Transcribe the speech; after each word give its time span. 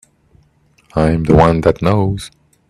I'm 0.95 1.25
the 1.25 1.35
one 1.35 1.61
that 1.61 1.83
knows. 1.83 2.31